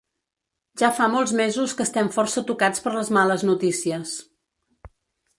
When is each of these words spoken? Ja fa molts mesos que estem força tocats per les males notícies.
Ja 0.81 0.87
fa 0.99 1.09
molts 1.15 1.33
mesos 1.41 1.75
que 1.81 1.85
estem 1.89 2.09
força 2.15 2.43
tocats 2.47 2.83
per 2.85 2.93
les 2.95 3.11
males 3.19 3.43
notícies. 3.49 4.15